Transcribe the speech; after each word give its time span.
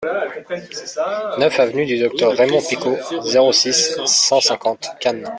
neuf 1.37 1.59
avenue 1.59 1.85
du 1.85 1.99
Docteur 1.99 2.33
Raymond 2.35 2.63
Picaud, 2.67 2.97
zéro 3.21 3.51
six, 3.51 3.99
cent 4.07 4.41
cinquante, 4.41 4.87
Cannes 4.99 5.27